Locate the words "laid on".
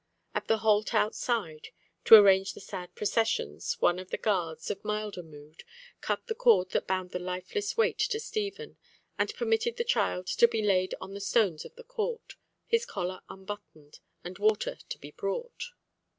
10.63-11.13